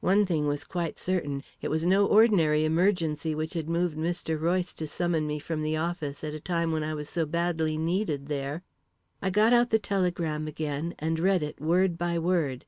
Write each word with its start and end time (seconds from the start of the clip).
One 0.00 0.24
thing 0.24 0.46
was 0.48 0.64
quite 0.64 0.98
certain 0.98 1.42
it 1.60 1.68
was 1.68 1.84
no 1.84 2.06
ordinary 2.06 2.64
emergency 2.64 3.34
which 3.34 3.52
had 3.52 3.68
moved 3.68 3.94
Mr. 3.94 4.40
Royce 4.40 4.72
to 4.72 4.86
summon 4.86 5.26
me 5.26 5.38
from 5.38 5.62
the 5.62 5.76
office 5.76 6.24
at 6.24 6.32
a 6.32 6.40
time 6.40 6.72
when 6.72 6.82
I 6.82 6.94
was 6.94 7.10
so 7.10 7.26
badly 7.26 7.76
needed 7.76 8.28
there. 8.28 8.62
I 9.20 9.28
got 9.28 9.52
out 9.52 9.68
the 9.68 9.78
telegram 9.78 10.46
again, 10.48 10.94
and 10.98 11.20
read 11.20 11.42
it, 11.42 11.60
word 11.60 11.98
by 11.98 12.18
word. 12.18 12.64